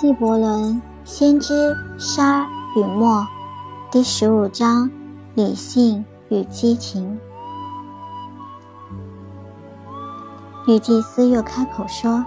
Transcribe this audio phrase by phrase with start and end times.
[0.00, 3.18] 纪伯伦《先知沙与墨》
[3.90, 4.88] 第十五章：
[5.34, 7.18] 理性与激情。
[10.68, 12.24] 女祭司又开口说：“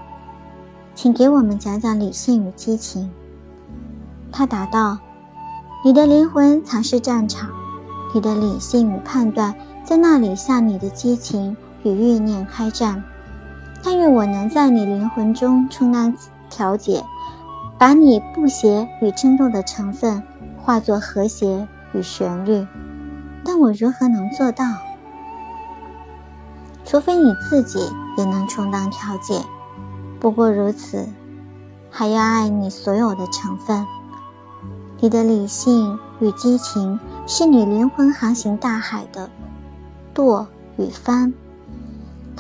[0.94, 3.10] 请给我们讲讲理性与激情。”
[4.33, 4.97] 他答道
[5.85, 7.51] ：“你的灵魂藏是战场，
[8.13, 13.01] 你的理性与判断在那里向你的激情与欲念开战。
[13.81, 16.13] 但愿我能在你灵魂中充当
[16.49, 17.02] 调解。”
[17.81, 20.22] 把你不协与争斗的成分
[20.55, 22.67] 化作和谐与旋律，
[23.44, 24.66] 但我如何能做到？
[26.86, 27.80] 除非你自己
[28.20, 29.41] 也能充当调解。
[30.20, 31.09] 不过如此，
[31.89, 33.84] 还要爱你所有的成分。
[35.00, 39.27] 你的理性与激情是你灵魂航行大海的
[40.13, 41.34] 舵与帆。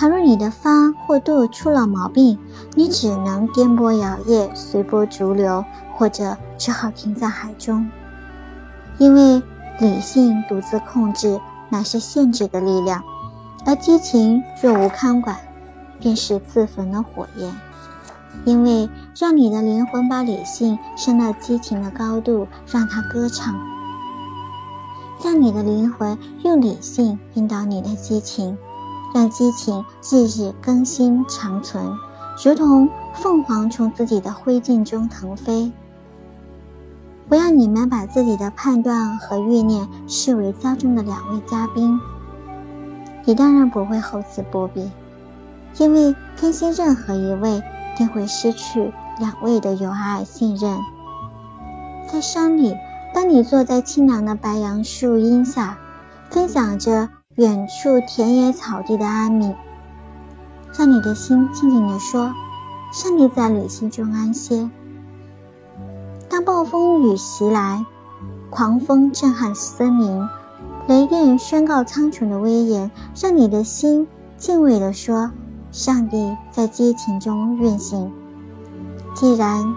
[0.01, 2.39] 倘若你的帆或舵出了毛病，
[2.73, 7.87] 你只能颠簸摇曳，随波逐流，或者只好停在海中。
[8.97, 9.43] 因为
[9.79, 13.03] 理性独自控制乃是限制的力量，
[13.63, 15.37] 而激情若无看管，
[15.99, 17.53] 便是自焚的火焰。
[18.43, 23.53] 因为让你的灵魂把理性升到激情的高度，让它歌唱；
[25.23, 28.57] 让你的灵魂用理性引导你的激情。
[29.13, 31.97] 让激情日日更新长存，
[32.43, 35.71] 如同凤凰从自己的灰烬中腾飞。
[37.27, 41.99] 不要你们把自己的判断和欲念视为家中的两位嘉宾。
[43.23, 44.89] 你当然不会厚此薄彼，
[45.77, 47.61] 因为偏心任何一位，
[47.95, 50.77] 定会失去两位的友爱信任。
[52.11, 52.75] 在山里，
[53.13, 55.77] 当你坐在清凉的白杨树荫下，
[56.29, 57.09] 分享着。
[57.41, 59.55] 远处田野草地的安宁，
[60.77, 62.31] 让你的心静静地说
[62.93, 64.69] ：“上帝在旅行中安歇。”
[66.29, 67.83] 当暴风雨袭来，
[68.51, 70.29] 狂风震撼森林，
[70.87, 74.07] 雷电宣告苍穹的威严，让你的心
[74.37, 75.31] 敬畏地说
[75.73, 78.11] ：“上帝在激情中运行。”
[79.17, 79.75] 既然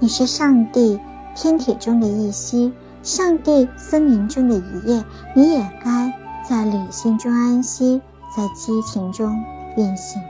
[0.00, 0.98] 你是上帝
[1.36, 2.72] 天体中的一息，
[3.04, 5.04] 上帝森林中的一叶，
[5.36, 6.12] 你也该。
[6.48, 8.00] 在理性中安息，
[8.36, 9.44] 在激情中
[9.76, 10.22] 运行。